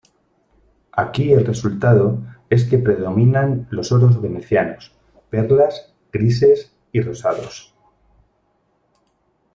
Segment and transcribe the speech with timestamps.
[0.93, 2.17] Aquí el resultado
[2.49, 4.91] es que predominan los oros venecianos,
[5.29, 7.75] perlas, grises y rosados.